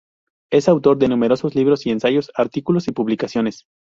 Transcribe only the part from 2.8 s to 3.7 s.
y publicaciones.